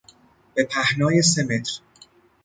[0.53, 1.79] به پهنای سه متر